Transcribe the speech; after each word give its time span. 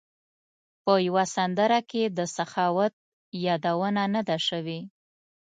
په 0.83 0.93
یوه 1.07 1.23
سندره 1.35 1.79
کې 1.89 2.03
د 2.17 2.19
سخاوت 2.35 2.93
یادونه 3.45 4.03
نه 4.15 4.21
ده 4.27 4.37
شوې. 4.47 4.79